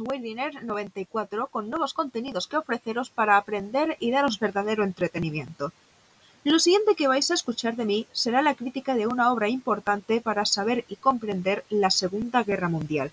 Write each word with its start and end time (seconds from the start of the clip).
Mar, 0.00 0.14
alias 0.14 0.64
Weidiner94, 0.64 1.48
con 1.50 1.70
nuevos 1.70 1.94
contenidos 1.94 2.46
que 2.46 2.56
ofreceros 2.56 3.10
para 3.10 3.36
aprender 3.36 3.96
y 4.00 4.10
daros 4.10 4.38
verdadero 4.38 4.84
entretenimiento. 4.84 5.72
Lo 6.44 6.58
siguiente 6.58 6.94
que 6.94 7.08
vais 7.08 7.30
a 7.30 7.34
escuchar 7.34 7.76
de 7.76 7.84
mí 7.84 8.06
será 8.12 8.42
la 8.42 8.54
crítica 8.54 8.94
de 8.94 9.06
una 9.06 9.32
obra 9.32 9.48
importante 9.48 10.20
para 10.20 10.44
saber 10.44 10.84
y 10.88 10.96
comprender 10.96 11.64
la 11.70 11.90
Segunda 11.90 12.42
Guerra 12.42 12.68
Mundial. 12.68 13.10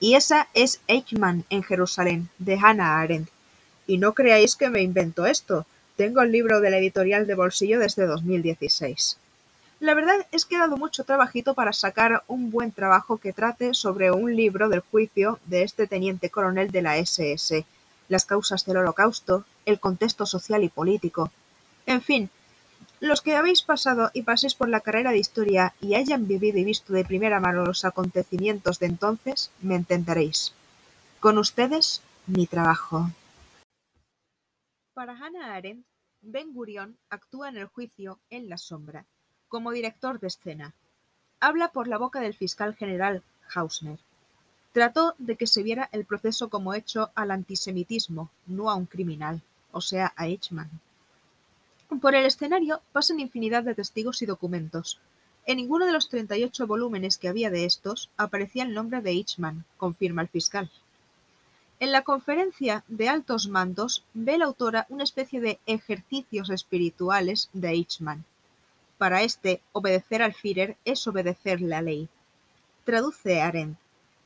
Y 0.00 0.14
esa 0.14 0.48
es 0.54 0.80
Eichmann 0.88 1.44
en 1.50 1.62
Jerusalén, 1.62 2.28
de 2.38 2.58
Hannah 2.60 3.00
Arendt. 3.00 3.30
Y 3.86 3.98
no 3.98 4.12
creáis 4.12 4.56
que 4.56 4.70
me 4.70 4.82
invento 4.82 5.26
esto, 5.26 5.66
tengo 5.96 6.22
el 6.22 6.32
libro 6.32 6.60
de 6.60 6.70
la 6.70 6.78
editorial 6.78 7.26
de 7.26 7.34
bolsillo 7.34 7.78
desde 7.78 8.06
2016. 8.06 9.18
La 9.84 9.92
verdad 9.92 10.26
es 10.32 10.46
que 10.46 10.54
he 10.54 10.58
dado 10.58 10.78
mucho 10.78 11.04
trabajito 11.04 11.52
para 11.52 11.74
sacar 11.74 12.24
un 12.26 12.50
buen 12.50 12.72
trabajo 12.72 13.18
que 13.18 13.34
trate 13.34 13.74
sobre 13.74 14.10
un 14.10 14.34
libro 14.34 14.70
del 14.70 14.80
juicio 14.80 15.38
de 15.44 15.62
este 15.62 15.86
teniente 15.86 16.30
coronel 16.30 16.70
de 16.70 16.80
la 16.80 16.96
SS, 16.96 17.66
las 18.08 18.24
causas 18.24 18.64
del 18.64 18.78
holocausto, 18.78 19.44
el 19.66 19.78
contexto 19.78 20.24
social 20.24 20.64
y 20.64 20.70
político. 20.70 21.30
En 21.84 22.00
fin, 22.00 22.30
los 23.00 23.20
que 23.20 23.36
habéis 23.36 23.60
pasado 23.60 24.10
y 24.14 24.22
paséis 24.22 24.54
por 24.54 24.70
la 24.70 24.80
carrera 24.80 25.10
de 25.10 25.18
historia 25.18 25.74
y 25.82 25.96
hayan 25.96 26.26
vivido 26.26 26.56
y 26.56 26.64
visto 26.64 26.94
de 26.94 27.04
primera 27.04 27.38
mano 27.38 27.66
los 27.66 27.84
acontecimientos 27.84 28.78
de 28.78 28.86
entonces, 28.86 29.50
me 29.60 29.74
entenderéis. 29.74 30.54
Con 31.20 31.36
ustedes, 31.36 32.00
mi 32.26 32.46
trabajo. 32.46 33.10
Para 34.94 35.12
Hannah 35.12 35.54
Arendt, 35.54 35.86
Ben 36.22 36.54
Gurion 36.54 36.98
actúa 37.10 37.50
en 37.50 37.58
el 37.58 37.66
juicio 37.66 38.22
en 38.30 38.48
la 38.48 38.56
sombra 38.56 39.04
como 39.54 39.70
director 39.70 40.18
de 40.18 40.26
escena. 40.26 40.74
Habla 41.38 41.68
por 41.68 41.86
la 41.86 41.96
boca 41.96 42.18
del 42.18 42.34
fiscal 42.34 42.74
general 42.74 43.22
Hausner. 43.54 44.00
Trató 44.72 45.14
de 45.18 45.36
que 45.36 45.46
se 45.46 45.62
viera 45.62 45.88
el 45.92 46.04
proceso 46.04 46.48
como 46.48 46.74
hecho 46.74 47.12
al 47.14 47.30
antisemitismo, 47.30 48.32
no 48.48 48.68
a 48.68 48.74
un 48.74 48.86
criminal, 48.86 49.42
o 49.70 49.80
sea, 49.80 50.12
a 50.16 50.26
Eichmann. 50.26 50.80
Por 52.00 52.16
el 52.16 52.26
escenario 52.26 52.82
pasan 52.90 53.20
infinidad 53.20 53.62
de 53.62 53.76
testigos 53.76 54.22
y 54.22 54.26
documentos. 54.26 54.98
En 55.46 55.58
ninguno 55.58 55.86
de 55.86 55.92
los 55.92 56.08
38 56.08 56.66
volúmenes 56.66 57.16
que 57.16 57.28
había 57.28 57.48
de 57.48 57.64
estos 57.64 58.10
aparecía 58.16 58.64
el 58.64 58.74
nombre 58.74 59.02
de 59.02 59.10
Eichmann, 59.10 59.64
confirma 59.76 60.22
el 60.22 60.28
fiscal. 60.28 60.68
En 61.78 61.92
la 61.92 62.02
conferencia 62.02 62.82
de 62.88 63.08
altos 63.08 63.46
mandos 63.46 64.02
ve 64.14 64.36
la 64.36 64.46
autora 64.46 64.86
una 64.88 65.04
especie 65.04 65.40
de 65.40 65.60
ejercicios 65.66 66.50
espirituales 66.50 67.50
de 67.52 67.68
Eichmann, 67.68 68.24
para 69.04 69.20
este, 69.20 69.60
obedecer 69.72 70.22
al 70.22 70.32
Führer 70.32 70.78
es 70.86 71.06
obedecer 71.06 71.60
la 71.60 71.82
ley. 71.82 72.08
Traduce 72.86 73.42
Arendt: 73.42 73.76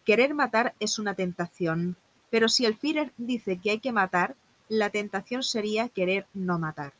Querer 0.05 0.35
matar 0.35 0.73
es 0.79 1.01
una 1.01 1.15
tentación, 1.15 1.97
pero 2.31 2.49
si 2.49 2.65
el 2.65 2.77
Führer 2.77 3.11
dice 3.17 3.59
que 3.59 3.73
hay 3.73 3.81
que 3.81 3.91
matar, 3.91 4.37
la 4.69 4.91
tentación 4.91 5.43
sería 5.43 5.89
querer 5.89 6.29
no 6.33 6.61
matar. 6.61 6.93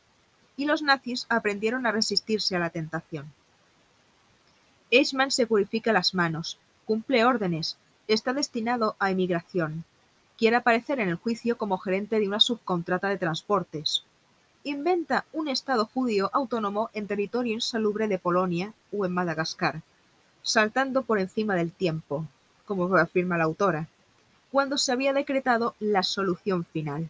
Y 0.57 0.65
los 0.65 0.81
nazis 0.81 1.25
aprendieron 1.29 1.85
a 1.85 1.93
resistirse 1.93 2.53
a 2.53 2.59
la 2.59 2.69
tentación. 2.69 3.31
Eichmann 4.91 5.31
se 5.31 5.47
purifica 5.47 5.93
las 5.93 6.13
manos, 6.13 6.59
cumple 6.83 7.23
órdenes, 7.23 7.77
está 8.09 8.33
destinado 8.33 8.97
a 8.99 9.09
emigración. 9.09 9.85
Quiere 10.37 10.57
aparecer 10.57 10.99
en 10.99 11.07
el 11.07 11.15
juicio 11.15 11.57
como 11.57 11.77
gerente 11.77 12.19
de 12.19 12.27
una 12.27 12.41
subcontrata 12.41 13.07
de 13.07 13.17
transportes 13.17 14.03
inventa 14.63 15.25
un 15.31 15.47
Estado 15.47 15.85
judío 15.85 16.29
autónomo 16.33 16.89
en 16.93 17.07
territorio 17.07 17.53
insalubre 17.53 18.07
de 18.07 18.19
Polonia 18.19 18.73
o 18.91 19.05
en 19.05 19.13
Madagascar, 19.13 19.81
saltando 20.41 21.03
por 21.03 21.19
encima 21.19 21.55
del 21.55 21.71
tiempo, 21.71 22.25
como 22.65 22.93
afirma 22.97 23.37
la 23.37 23.45
autora, 23.45 23.87
cuando 24.51 24.77
se 24.77 24.91
había 24.91 25.13
decretado 25.13 25.75
la 25.79 26.03
solución 26.03 26.65
final. 26.65 27.09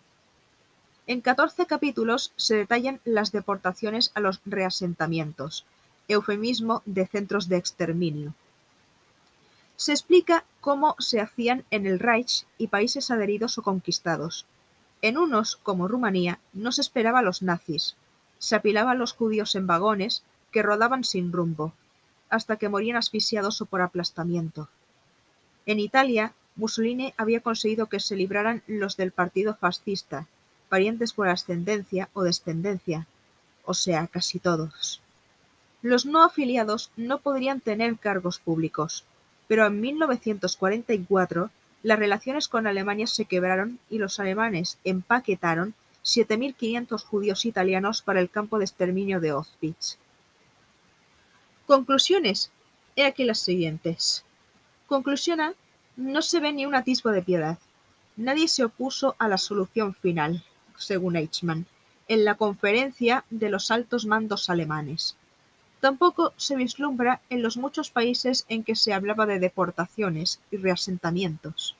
En 1.07 1.21
catorce 1.21 1.65
capítulos 1.65 2.31
se 2.35 2.55
detallan 2.55 2.99
las 3.03 3.31
deportaciones 3.31 4.11
a 4.13 4.19
los 4.19 4.41
reasentamientos, 4.45 5.65
eufemismo 6.07 6.83
de 6.85 7.07
centros 7.07 7.49
de 7.49 7.57
exterminio. 7.57 8.33
Se 9.75 9.91
explica 9.91 10.43
cómo 10.61 10.95
se 10.99 11.19
hacían 11.19 11.63
en 11.71 11.87
el 11.87 11.99
Reich 11.99 12.45
y 12.57 12.67
países 12.67 13.09
adheridos 13.09 13.57
o 13.57 13.63
conquistados, 13.63 14.45
en 15.01 15.17
unos, 15.17 15.55
como 15.57 15.87
Rumanía, 15.87 16.39
no 16.53 16.71
se 16.71 16.81
esperaba 16.81 17.19
a 17.19 17.23
los 17.23 17.41
nazis. 17.41 17.95
Se 18.37 18.55
apilaba 18.55 18.91
a 18.91 18.95
los 18.95 19.13
judíos 19.13 19.55
en 19.55 19.67
vagones 19.67 20.23
que 20.51 20.63
rodaban 20.63 21.03
sin 21.03 21.31
rumbo, 21.31 21.73
hasta 22.29 22.57
que 22.57 22.69
morían 22.69 22.97
asfixiados 22.97 23.61
o 23.61 23.65
por 23.65 23.81
aplastamiento. 23.81 24.69
En 25.65 25.79
Italia, 25.79 26.33
Mussolini 26.55 27.13
había 27.17 27.41
conseguido 27.41 27.87
que 27.87 27.99
se 27.99 28.15
libraran 28.15 28.63
los 28.67 28.97
del 28.97 29.11
partido 29.11 29.55
fascista, 29.55 30.27
parientes 30.67 31.13
por 31.13 31.29
ascendencia 31.29 32.09
o 32.13 32.23
descendencia, 32.23 33.07
o 33.65 33.73
sea, 33.73 34.07
casi 34.07 34.39
todos. 34.39 35.01
Los 35.81 36.05
no 36.05 36.23
afiliados 36.23 36.91
no 36.97 37.19
podrían 37.19 37.61
tener 37.61 37.97
cargos 37.97 38.39
públicos, 38.39 39.05
pero 39.47 39.65
en 39.65 39.79
1944 39.79 41.49
las 41.83 41.99
relaciones 41.99 42.47
con 42.47 42.67
Alemania 42.67 43.07
se 43.07 43.25
quebraron 43.25 43.79
y 43.89 43.97
los 43.97 44.19
alemanes 44.19 44.77
empaquetaron 44.83 45.73
7.500 46.03 47.03
judíos 47.03 47.45
italianos 47.45 48.01
para 48.01 48.19
el 48.19 48.29
campo 48.29 48.57
de 48.57 48.65
exterminio 48.65 49.19
de 49.19 49.29
Auschwitz. 49.29 49.97
Conclusiones. 51.65 52.51
He 52.95 53.05
aquí 53.05 53.23
las 53.23 53.39
siguientes. 53.39 54.25
Conclusiona, 54.87 55.53
no 55.95 56.21
se 56.21 56.39
ve 56.39 56.51
ni 56.51 56.65
un 56.65 56.75
atisbo 56.75 57.11
de 57.11 57.21
piedad. 57.21 57.59
Nadie 58.17 58.47
se 58.47 58.65
opuso 58.65 59.15
a 59.19 59.27
la 59.27 59.37
solución 59.37 59.93
final, 59.93 60.43
según 60.77 61.15
Eichmann, 61.15 61.65
en 62.07 62.25
la 62.25 62.35
conferencia 62.35 63.23
de 63.29 63.49
los 63.49 63.71
altos 63.71 64.05
mandos 64.05 64.49
alemanes. 64.49 65.15
Tampoco 65.79 66.33
se 66.35 66.55
vislumbra 66.55 67.21
en 67.29 67.41
los 67.41 67.55
muchos 67.55 67.89
países 67.89 68.45
en 68.49 68.63
que 68.63 68.75
se 68.75 68.93
hablaba 68.93 69.25
de 69.25 69.39
deportaciones 69.39 70.41
y 70.51 70.57
reasentamientos. 70.57 71.75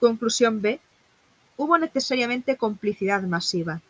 Conclusión 0.00 0.60
B. 0.60 0.80
Hubo 1.56 1.78
necesariamente 1.78 2.56
complicidad 2.56 3.22
masiva. 3.22 3.80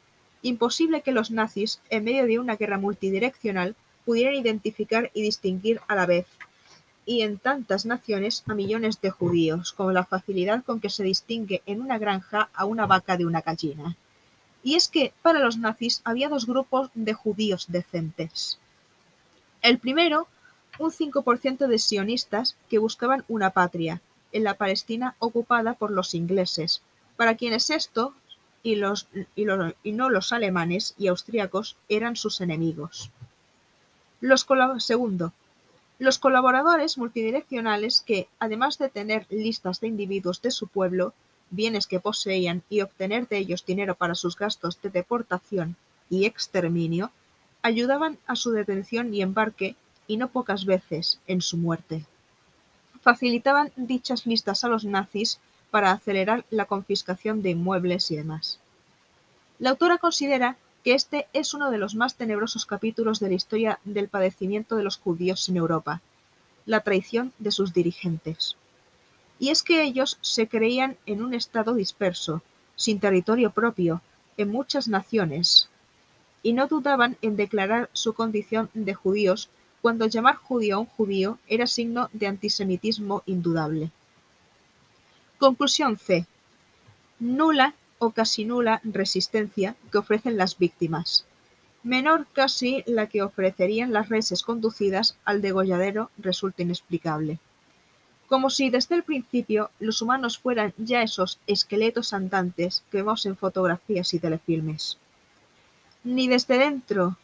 Imposible 0.42 1.00
que 1.00 1.12
los 1.12 1.30
nazis, 1.30 1.80
en 1.90 2.04
medio 2.04 2.26
de 2.26 2.38
una 2.38 2.56
guerra 2.56 2.78
multidireccional, 2.78 3.74
pudieran 4.04 4.34
identificar 4.34 5.10
y 5.14 5.22
distinguir 5.22 5.80
a 5.88 5.94
la 5.96 6.06
vez, 6.06 6.26
y 7.06 7.22
en 7.22 7.38
tantas 7.38 7.86
naciones, 7.86 8.44
a 8.46 8.54
millones 8.54 9.00
de 9.00 9.10
judíos, 9.10 9.72
con 9.72 9.92
la 9.92 10.04
facilidad 10.04 10.62
con 10.64 10.80
que 10.80 10.90
se 10.90 11.02
distingue 11.02 11.62
en 11.66 11.80
una 11.80 11.98
granja 11.98 12.48
a 12.54 12.64
una 12.64 12.86
vaca 12.86 13.16
de 13.16 13.26
una 13.26 13.40
gallina. 13.40 13.96
Y 14.62 14.76
es 14.76 14.88
que, 14.88 15.12
para 15.22 15.40
los 15.40 15.58
nazis, 15.58 16.00
había 16.04 16.28
dos 16.28 16.46
grupos 16.46 16.90
de 16.94 17.12
judíos 17.12 17.66
decentes. 17.68 18.58
El 19.64 19.78
primero, 19.78 20.28
un 20.78 20.90
5% 20.90 21.66
de 21.68 21.78
sionistas 21.78 22.54
que 22.68 22.76
buscaban 22.76 23.24
una 23.28 23.48
patria, 23.48 24.02
en 24.30 24.44
la 24.44 24.58
Palestina 24.58 25.16
ocupada 25.20 25.72
por 25.72 25.90
los 25.90 26.12
ingleses, 26.12 26.82
para 27.16 27.34
quienes 27.34 27.70
esto 27.70 28.12
y, 28.62 28.74
los, 28.74 29.08
y, 29.34 29.92
no 29.92 30.10
los 30.10 30.34
alemanes 30.34 30.94
y 30.98 31.06
austríacos 31.06 31.76
eran 31.88 32.14
sus 32.14 32.42
enemigos. 32.42 33.10
Los 34.20 34.46
segundo, 34.80 35.32
los 35.98 36.18
colaboradores 36.18 36.98
multidireccionales 36.98 38.02
que, 38.02 38.28
además 38.38 38.76
de 38.76 38.90
tener 38.90 39.26
listas 39.30 39.80
de 39.80 39.88
individuos 39.88 40.42
de 40.42 40.50
su 40.50 40.68
pueblo, 40.68 41.14
bienes 41.48 41.86
que 41.86 42.00
poseían 42.00 42.62
y 42.68 42.82
obtener 42.82 43.28
de 43.28 43.38
ellos 43.38 43.64
dinero 43.64 43.94
para 43.94 44.14
sus 44.14 44.36
gastos 44.36 44.82
de 44.82 44.90
deportación 44.90 45.76
y 46.10 46.26
exterminio, 46.26 47.12
ayudaban 47.64 48.18
a 48.26 48.36
su 48.36 48.50
detención 48.50 49.14
y 49.14 49.22
embarque, 49.22 49.74
y 50.06 50.18
no 50.18 50.28
pocas 50.28 50.66
veces 50.66 51.18
en 51.26 51.40
su 51.40 51.56
muerte. 51.56 52.04
Facilitaban 53.00 53.72
dichas 53.74 54.26
listas 54.26 54.64
a 54.64 54.68
los 54.68 54.84
nazis 54.84 55.38
para 55.70 55.90
acelerar 55.90 56.44
la 56.50 56.66
confiscación 56.66 57.40
de 57.40 57.50
inmuebles 57.50 58.10
y 58.10 58.16
demás. 58.16 58.60
La 59.58 59.70
autora 59.70 59.96
considera 59.96 60.58
que 60.84 60.92
este 60.92 61.26
es 61.32 61.54
uno 61.54 61.70
de 61.70 61.78
los 61.78 61.94
más 61.94 62.16
tenebrosos 62.16 62.66
capítulos 62.66 63.18
de 63.18 63.28
la 63.30 63.34
historia 63.34 63.78
del 63.84 64.08
padecimiento 64.08 64.76
de 64.76 64.82
los 64.82 64.98
judíos 64.98 65.48
en 65.48 65.56
Europa, 65.56 66.02
la 66.66 66.80
traición 66.80 67.32
de 67.38 67.50
sus 67.50 67.72
dirigentes. 67.72 68.56
Y 69.38 69.48
es 69.48 69.62
que 69.62 69.82
ellos 69.82 70.18
se 70.20 70.48
creían 70.48 70.98
en 71.06 71.22
un 71.22 71.32
estado 71.32 71.72
disperso, 71.72 72.42
sin 72.76 73.00
territorio 73.00 73.52
propio, 73.52 74.02
en 74.36 74.50
muchas 74.50 74.86
naciones, 74.86 75.70
y 76.44 76.52
no 76.52 76.68
dudaban 76.68 77.16
en 77.22 77.34
declarar 77.34 77.90
su 77.92 78.12
condición 78.12 78.70
de 78.74 78.94
judíos 78.94 79.48
cuando 79.82 80.06
llamar 80.06 80.36
judío 80.36 80.76
a 80.76 80.78
un 80.78 80.86
judío 80.86 81.38
era 81.48 81.66
signo 81.66 82.08
de 82.12 82.28
antisemitismo 82.28 83.24
indudable. 83.26 83.90
Conclusión 85.38 85.98
C. 85.98 86.26
Nula 87.18 87.74
o 87.98 88.10
casi 88.10 88.44
nula 88.44 88.80
resistencia 88.84 89.74
que 89.90 89.98
ofrecen 89.98 90.36
las 90.36 90.56
víctimas. 90.58 91.24
Menor 91.82 92.26
casi 92.32 92.82
la 92.86 93.08
que 93.08 93.22
ofrecerían 93.22 93.92
las 93.92 94.08
reses 94.08 94.42
conducidas 94.42 95.16
al 95.24 95.42
degolladero 95.42 96.10
resulta 96.18 96.62
inexplicable. 96.62 97.38
como 98.26 98.50
si 98.50 98.70
desde 98.70 98.94
el 98.96 99.02
principio 99.04 99.70
los 99.78 100.02
humanos 100.02 100.38
fueran 100.38 100.72
ya 100.76 101.02
esos 101.02 101.38
esqueletos 101.46 102.12
andantes 102.12 102.82
que 102.90 102.98
vemos 102.98 103.26
en 103.26 103.36
fotografías 103.36 104.12
y 104.14 104.18
telefilmes. 104.18 104.98
Ni 106.04 106.28
desde 106.28 106.58
dentro 106.58 107.16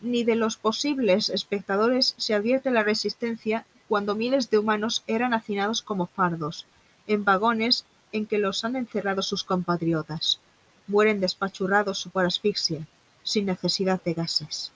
ni 0.00 0.22
de 0.22 0.36
los 0.36 0.56
posibles 0.56 1.28
espectadores 1.28 2.14
se 2.18 2.34
advierte 2.34 2.70
la 2.70 2.84
resistencia 2.84 3.66
cuando 3.88 4.14
miles 4.14 4.48
de 4.48 4.58
humanos 4.58 5.02
eran 5.06 5.34
hacinados 5.34 5.82
como 5.82 6.06
fardos, 6.06 6.66
en 7.06 7.24
vagones 7.24 7.84
en 8.12 8.26
que 8.26 8.38
los 8.38 8.64
han 8.64 8.76
encerrado 8.76 9.22
sus 9.22 9.42
compatriotas. 9.42 10.38
Mueren 10.86 11.20
despachurrados 11.20 12.08
por 12.12 12.24
asfixia, 12.24 12.86
sin 13.22 13.46
necesidad 13.46 14.00
de 14.02 14.14
gases. 14.14 14.70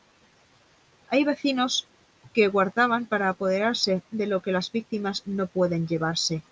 Hay 1.09 1.25
vecinos 1.25 1.87
que 2.35 2.49
guardaban 2.49 3.07
para 3.07 3.29
apoderarse 3.29 4.03
de 4.11 4.27
lo 4.27 4.43
que 4.43 4.53
las 4.53 4.73
víctimas 4.73 5.23
no 5.27 5.47
pueden 5.47 5.87
llevarse, 5.87 6.43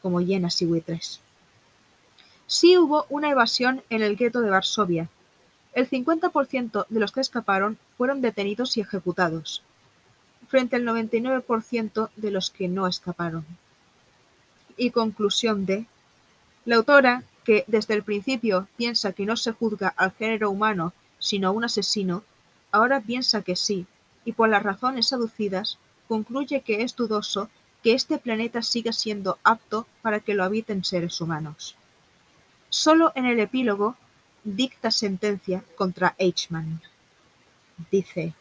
como 0.00 0.20
hienas 0.20 0.62
y 0.62 0.66
buitres. 0.66 1.20
Sí 2.46 2.78
hubo 2.78 3.06
una 3.08 3.30
evasión 3.30 3.82
en 3.90 4.02
el 4.02 4.16
gueto 4.16 4.40
de 4.40 4.50
Varsovia. 4.50 5.08
El 5.76 5.90
50% 5.90 6.86
de 6.88 7.00
los 7.00 7.12
que 7.12 7.20
escaparon 7.20 7.76
fueron 7.98 8.22
detenidos 8.22 8.78
y 8.78 8.80
ejecutados, 8.80 9.62
frente 10.48 10.76
al 10.76 10.84
99% 10.84 12.08
de 12.16 12.30
los 12.30 12.48
que 12.48 12.66
no 12.66 12.86
escaparon. 12.86 13.44
Y 14.78 14.90
conclusión 14.90 15.66
de 15.66 15.84
la 16.64 16.76
autora, 16.76 17.24
que 17.44 17.64
desde 17.66 17.92
el 17.92 18.02
principio 18.02 18.68
piensa 18.78 19.12
que 19.12 19.26
no 19.26 19.36
se 19.36 19.52
juzga 19.52 19.92
al 19.98 20.12
género 20.12 20.50
humano 20.50 20.94
sino 21.18 21.48
a 21.48 21.50
un 21.50 21.64
asesino, 21.64 22.24
ahora 22.72 23.02
piensa 23.02 23.42
que 23.42 23.54
sí, 23.54 23.84
y 24.24 24.32
por 24.32 24.48
las 24.48 24.62
razones 24.62 25.12
aducidas, 25.12 25.76
concluye 26.08 26.62
que 26.62 26.84
es 26.84 26.96
dudoso 26.96 27.50
que 27.82 27.92
este 27.92 28.16
planeta 28.16 28.62
siga 28.62 28.94
siendo 28.94 29.38
apto 29.44 29.86
para 30.00 30.20
que 30.20 30.32
lo 30.32 30.42
habiten 30.42 30.84
seres 30.84 31.20
humanos. 31.20 31.76
Solo 32.70 33.12
en 33.14 33.26
el 33.26 33.40
epílogo 33.40 33.94
dicta 34.46 34.92
sentencia 34.92 35.64
contra 35.76 36.14
Eichmann. 36.18 36.80
Dice, 37.90 38.32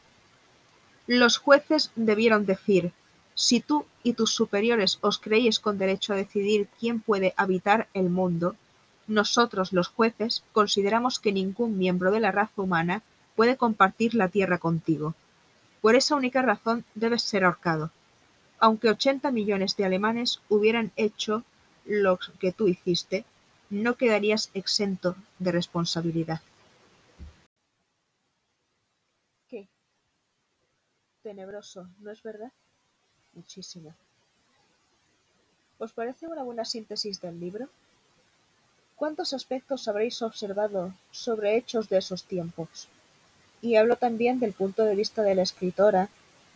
los 1.08 1.38
jueces 1.40 1.92
debieron 1.96 2.46
decir, 2.46 2.92
si 3.34 3.60
tú 3.60 3.86
y 4.04 4.14
tus 4.14 4.32
superiores 4.32 5.00
os 5.02 5.18
creéis 5.18 5.60
con 5.60 5.80
derecho 5.80 6.14
a 6.14 6.16
decidir 6.16 6.68
quién 6.80 7.02
puede 7.02 7.34
habitar 7.38 7.88
el 7.96 8.10
mundo, 8.10 8.56
nosotros 9.08 9.74
los 9.74 9.88
jueces 9.88 10.44
consideramos 10.54 11.20
que 11.20 11.32
ningún 11.32 11.78
miembro 11.78 12.12
de 12.12 12.20
la 12.20 12.32
raza 12.32 12.62
humana 12.62 13.02
puede 13.36 13.58
compartir 13.58 14.14
la 14.14 14.30
tierra 14.30 14.60
contigo. 14.60 15.16
Por 15.82 15.96
esa 15.96 16.16
única 16.16 16.44
razón 16.44 16.86
debes 16.94 17.24
ser 17.24 17.44
ahorcado. 17.44 17.90
Aunque 18.60 18.90
ochenta 18.90 19.32
millones 19.32 19.76
de 19.76 19.86
alemanes 19.86 20.40
hubieran 20.50 20.92
hecho 20.96 21.44
lo 21.84 22.20
que 22.40 22.52
tú 22.52 22.68
hiciste, 22.68 23.26
no 23.70 23.96
quedarías 23.96 24.50
exento 24.54 25.16
de 25.40 25.52
responsabilidad. 25.52 26.42
¿Qué? 29.48 29.68
Tenebroso, 31.24 31.88
¿no 32.00 32.12
es 32.12 32.22
verdad? 32.22 32.52
Muchísimo. 33.34 33.94
¿Os 35.78 35.92
parece 35.92 36.28
una 36.28 36.44
buena 36.44 36.64
síntesis 36.64 37.20
del 37.22 37.40
libro? 37.40 37.68
¿Cuántos 38.96 39.34
aspectos 39.34 39.88
habréis 39.90 40.22
observado 40.22 40.94
sobre 41.12 41.58
hechos 41.58 41.90
de 41.90 41.98
esos 41.98 42.24
tiempos? 42.24 42.88
Y 43.62 43.76
hablo 43.76 43.98
también 43.98 44.40
del 44.40 44.54
punto 44.54 44.84
de 44.84 44.96
vista 44.96 45.22
de 45.22 45.36
la 45.36 45.42
escritora, 45.42 46.10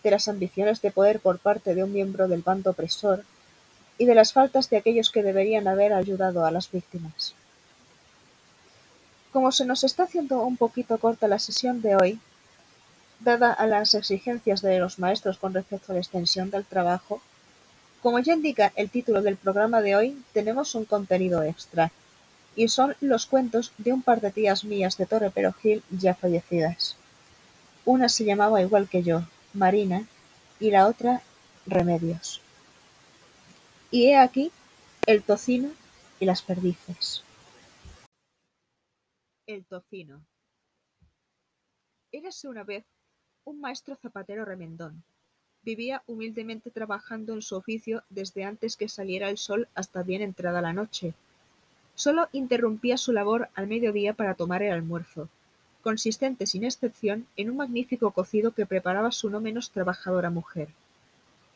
de 0.04 0.12
las 0.12 0.30
ambiciones 0.30 0.82
de 0.82 0.92
poder 0.92 1.20
por 1.20 1.40
parte 1.40 1.76
de 1.76 1.84
un 1.84 1.92
miembro 1.92 2.30
del 2.30 2.42
bando 2.42 2.72
opresor, 2.72 3.26
y 4.00 4.06
de 4.06 4.16
las 4.16 4.34
faltas 4.34 4.70
de 4.72 4.78
aquellos 4.78 5.12
que 5.12 5.22
deberían 5.22 5.68
haber 5.68 5.94
ayudado 5.94 6.46
a 6.46 6.52
las 6.52 6.72
víctimas. 6.72 7.36
Como 9.32 9.52
se 9.52 9.66
nos 9.66 9.84
está 9.84 10.04
haciendo 10.04 10.42
un 10.42 10.58
poquito 10.58 10.98
corta 10.98 11.28
la 11.28 11.38
sesión 11.38 11.82
de 11.84 11.96
hoy, 11.96 12.20
dada 13.20 13.52
a 13.54 13.68
las 13.68 13.94
exigencias 13.94 14.62
de 14.62 14.80
los 14.80 14.98
maestros 14.98 15.38
con 15.38 15.54
respecto 15.54 15.92
a 15.92 15.96
la 15.96 16.02
extensión 16.02 16.50
del 16.50 16.66
trabajo, 16.66 17.22
como 18.02 18.20
ya 18.20 18.34
indica 18.34 18.72
el 18.76 18.90
título 18.90 19.22
del 19.22 19.36
programa 19.36 19.82
de 19.82 19.98
hoy, 19.98 20.24
tenemos 20.34 20.74
un 20.74 20.86
contenido 20.86 21.44
extra, 21.44 21.92
y 22.56 22.70
son 22.70 22.96
los 23.02 23.26
cuentos 23.26 23.74
de 23.78 23.92
un 23.92 24.02
par 24.02 24.22
de 24.22 24.32
tías 24.32 24.64
mías 24.64 24.98
de 24.98 25.06
Torre 25.06 25.30
Perojil 25.30 25.84
ya 25.92 26.16
fallecidas. 26.16 26.96
Una 27.84 28.08
se 28.08 28.24
llamaba 28.24 28.62
igual 28.62 28.88
que 28.88 29.04
yo, 29.04 29.24
Marina, 29.54 30.06
y 30.60 30.72
la 30.72 30.88
otra 30.88 31.22
Remedios. 31.66 32.42
Y 33.92 34.06
he 34.06 34.18
aquí 34.18 34.52
el 35.08 35.24
tocino 35.24 35.72
y 36.20 36.26
las 36.26 36.44
perdices. 36.44 37.24
El 39.48 39.66
tocino. 39.66 40.24
Érase 42.12 42.48
una 42.48 42.64
vez 42.64 42.86
un 43.46 43.60
maestro 43.60 43.96
zapatero 43.96 44.46
remendón. 44.46 45.04
Vivía 45.64 46.04
humildemente 46.06 46.70
trabajando 46.70 47.34
en 47.34 47.42
su 47.42 47.56
oficio 47.56 48.04
desde 48.10 48.44
antes 48.44 48.78
que 48.78 48.88
saliera 48.88 49.30
el 49.30 49.40
sol 49.40 49.68
hasta 49.74 50.04
bien 50.04 50.22
entrada 50.22 50.62
la 50.62 50.74
noche. 50.74 51.16
Solo 51.96 52.30
interrumpía 52.32 52.96
su 52.96 53.12
labor 53.12 53.50
al 53.56 53.66
mediodía 53.66 54.14
para 54.14 54.36
tomar 54.36 54.62
el 54.62 54.72
almuerzo, 54.72 55.30
consistente 55.82 56.46
sin 56.46 56.64
excepción 56.64 57.26
en 57.36 57.50
un 57.50 57.58
magnífico 57.58 58.12
cocido 58.12 58.52
que 58.52 58.68
preparaba 58.68 59.12
su 59.12 59.32
no 59.32 59.42
menos 59.42 59.72
trabajadora 59.72 60.30
mujer. 60.30 60.70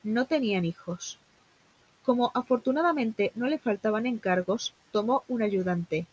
No 0.02 0.26
tenían 0.26 0.66
hijos. 0.66 1.20
Como 2.04 2.32
afortunadamente 2.34 3.32
no 3.36 3.48
le 3.48 3.58
faltaban 3.58 4.06
encargos, 4.06 4.74
tomó 4.92 5.24
un 5.28 5.42
ayudante. 5.42 6.06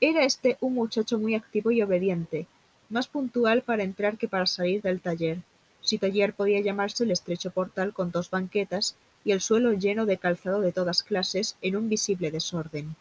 Era 0.00 0.24
este 0.24 0.56
un 0.60 0.74
muchacho 0.74 1.18
muy 1.18 1.34
activo 1.34 1.70
y 1.70 1.82
obediente, 1.82 2.46
más 2.88 3.08
puntual 3.08 3.62
para 3.62 3.82
entrar 3.82 4.16
que 4.16 4.28
para 4.28 4.46
salir 4.46 4.82
del 4.82 5.00
taller, 5.00 5.38
si 5.82 5.98
taller 5.98 6.32
podía 6.32 6.60
llamarse 6.60 7.04
el 7.04 7.10
estrecho 7.10 7.50
portal 7.50 7.92
con 7.92 8.10
dos 8.10 8.30
banquetas 8.30 8.96
y 9.24 9.32
el 9.32 9.40
suelo 9.40 9.72
lleno 9.72 10.06
de 10.06 10.18
calzado 10.18 10.60
de 10.60 10.72
todas 10.72 11.02
clases 11.02 11.56
en 11.60 11.76
un 11.76 11.88
visible 11.88 12.30
desorden. 12.30 12.96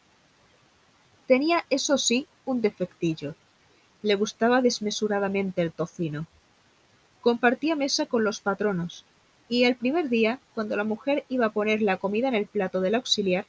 Tenía, 1.28 1.66
eso 1.70 1.98
sí, 1.98 2.28
un 2.46 2.62
defectillo 2.62 3.36
le 4.02 4.16
gustaba 4.16 4.62
desmesuradamente 4.62 5.62
el 5.62 5.72
tocino. 5.72 6.26
Compartía 7.22 7.76
mesa 7.76 8.06
con 8.06 8.24
los 8.24 8.40
patronos, 8.40 9.04
y 9.50 9.64
el 9.66 9.76
primer 9.76 10.10
día, 10.10 10.40
cuando 10.54 10.78
la 10.78 10.84
mujer 10.84 11.26
iba 11.28 11.48
a 11.48 11.52
poner 11.52 11.82
la 11.82 11.98
comida 11.98 12.28
en 12.28 12.36
el 12.36 12.46
plato 12.46 12.80
del 12.80 12.96
auxiliar, 12.96 13.46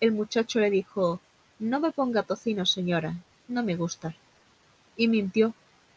el 0.00 0.12
muchacho 0.12 0.60
le 0.60 0.70
dijo 0.70 1.20
No 1.58 1.80
me 1.80 1.92
ponga 1.92 2.24
tocino, 2.24 2.66
señora, 2.66 3.14
no 3.48 3.62
me 3.62 3.76
gusta. 3.76 4.14
Y 4.96 5.08
mintió. 5.08 5.54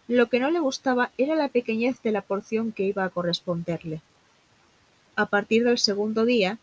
Lo 0.08 0.28
que 0.28 0.40
no 0.40 0.52
le 0.52 0.60
gustaba 0.60 1.12
era 1.18 1.36
la 1.36 1.50
pequeñez 1.50 2.02
de 2.02 2.12
la 2.12 2.22
porción 2.22 2.72
que 2.72 2.84
iba 2.84 3.04
a 3.04 3.10
corresponderle. 3.10 4.02
A 5.18 5.26
partir 5.26 5.66
del 5.66 5.80
segundo 5.80 6.24
día, 6.24 6.60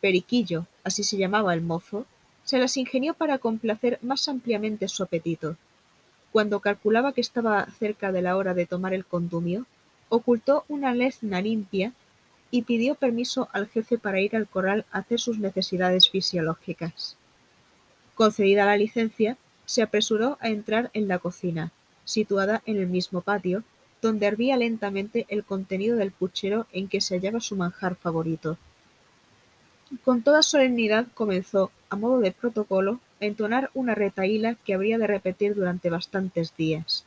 Periquillo, 0.00 0.66
así 0.82 1.04
se 1.04 1.16
llamaba 1.16 1.54
el 1.54 1.60
mozo, 1.60 2.06
se 2.44 2.58
las 2.58 2.76
ingenió 2.76 3.14
para 3.14 3.38
complacer 3.38 3.98
más 4.02 4.28
ampliamente 4.28 4.88
su 4.88 5.02
apetito 5.02 5.56
cuando 6.32 6.60
calculaba 6.60 7.12
que 7.12 7.20
estaba 7.20 7.66
cerca 7.78 8.12
de 8.12 8.22
la 8.22 8.36
hora 8.36 8.54
de 8.54 8.66
tomar 8.66 8.94
el 8.94 9.04
condumio, 9.04 9.66
ocultó 10.08 10.64
una 10.68 10.94
lezna 10.94 11.40
limpia 11.40 11.92
y 12.50 12.62
pidió 12.62 12.94
permiso 12.94 13.48
al 13.52 13.68
jefe 13.68 13.98
para 13.98 14.20
ir 14.20 14.36
al 14.36 14.46
corral 14.46 14.86
a 14.90 14.98
hacer 14.98 15.20
sus 15.20 15.38
necesidades 15.38 16.08
fisiológicas. 16.08 17.16
Concedida 18.14 18.64
la 18.64 18.76
licencia, 18.76 19.36
se 19.66 19.82
apresuró 19.82 20.38
a 20.40 20.48
entrar 20.48 20.90
en 20.94 21.08
la 21.08 21.18
cocina, 21.18 21.72
situada 22.04 22.62
en 22.64 22.78
el 22.78 22.86
mismo 22.86 23.20
patio, 23.20 23.64
donde 24.00 24.26
hervía 24.26 24.56
lentamente 24.56 25.26
el 25.28 25.44
contenido 25.44 25.96
del 25.96 26.10
puchero 26.10 26.66
en 26.72 26.88
que 26.88 27.00
se 27.00 27.16
hallaba 27.16 27.40
su 27.40 27.56
manjar 27.56 27.96
favorito. 27.96 28.56
Con 30.04 30.22
toda 30.22 30.42
solemnidad 30.42 31.06
comenzó, 31.14 31.70
a 31.90 31.96
modo 31.96 32.20
de 32.20 32.32
protocolo, 32.32 33.00
entonar 33.20 33.70
una 33.74 33.94
retahíla 33.94 34.54
que 34.54 34.74
habría 34.74 34.98
de 34.98 35.06
repetir 35.06 35.54
durante 35.54 35.90
bastantes 35.90 36.56
días. 36.56 37.04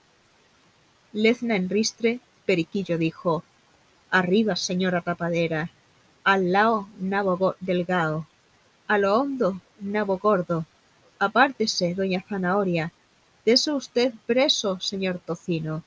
Lezna 1.13 1.55
en 1.55 1.69
ristre, 1.69 2.19
Periquillo 2.45 2.97
dijo: 2.97 3.43
Arriba, 4.11 4.55
señora 4.55 5.01
tapadera, 5.01 5.69
al 6.23 6.51
lao 6.51 6.87
nabo 6.99 7.55
delgado, 7.59 8.27
a 8.87 8.97
lo 8.97 9.15
hondo 9.15 9.59
nabo 9.79 10.17
gordo, 10.17 10.65
apártese, 11.17 11.95
doña 11.95 12.21
Zanahoria, 12.27 12.91
dese 13.45 13.71
usted 13.71 14.13
preso, 14.27 14.79
señor 14.79 15.19
Tocino. 15.25 15.83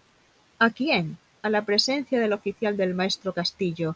¿A 0.58 0.70
quién? 0.70 1.18
A 1.42 1.50
la 1.50 1.62
presencia 1.62 2.18
del 2.18 2.32
oficial 2.32 2.76
del 2.76 2.94
maestro 2.94 3.32
Castillo, 3.32 3.94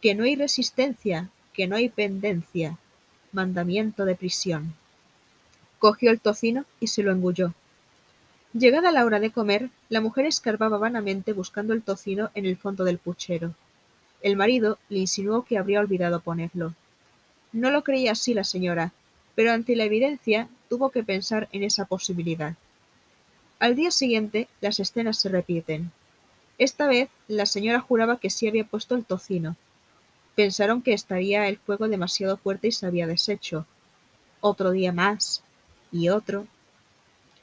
que 0.00 0.14
no 0.14 0.24
hay 0.24 0.36
resistencia, 0.36 1.28
que 1.52 1.66
no 1.66 1.76
hay 1.76 1.88
pendencia, 1.88 2.78
mandamiento 3.32 4.04
de 4.04 4.14
prisión 4.14 4.74
cogió 5.84 6.10
el 6.10 6.18
tocino 6.18 6.64
y 6.80 6.86
se 6.86 7.02
lo 7.02 7.12
engulló. 7.12 7.52
Llegada 8.54 8.90
la 8.90 9.04
hora 9.04 9.20
de 9.20 9.30
comer, 9.30 9.68
la 9.90 10.00
mujer 10.00 10.24
escarbaba 10.24 10.78
vanamente 10.78 11.34
buscando 11.34 11.74
el 11.74 11.82
tocino 11.82 12.30
en 12.32 12.46
el 12.46 12.56
fondo 12.56 12.84
del 12.84 12.96
puchero. 12.96 13.52
El 14.24 14.36
marido 14.36 14.78
le 14.88 15.00
insinuó 15.00 15.42
que 15.42 15.58
habría 15.58 15.80
olvidado 15.80 16.18
ponerlo. 16.20 16.72
No 17.52 17.70
lo 17.70 17.84
creía 17.84 18.12
así 18.12 18.32
la 18.32 18.42
señora, 18.42 18.94
pero 19.34 19.52
ante 19.52 19.76
la 19.76 19.84
evidencia 19.84 20.48
tuvo 20.70 20.88
que 20.90 21.02
pensar 21.04 21.46
en 21.52 21.62
esa 21.62 21.84
posibilidad. 21.84 22.54
Al 23.58 23.76
día 23.76 23.90
siguiente 23.90 24.48
las 24.62 24.80
escenas 24.80 25.18
se 25.18 25.28
repiten. 25.28 25.92
Esta 26.56 26.86
vez 26.86 27.10
la 27.28 27.44
señora 27.44 27.80
juraba 27.80 28.16
que 28.16 28.30
sí 28.30 28.48
había 28.48 28.64
puesto 28.64 28.94
el 28.94 29.04
tocino. 29.04 29.56
Pensaron 30.34 30.80
que 30.80 30.94
estaría 30.94 31.46
el 31.46 31.58
fuego 31.58 31.86
demasiado 31.86 32.38
fuerte 32.38 32.68
y 32.68 32.72
se 32.72 32.86
había 32.86 33.06
deshecho. 33.06 33.66
Otro 34.40 34.70
día 34.70 34.90
más. 34.90 35.42
Y 35.92 36.08
otro. 36.08 36.46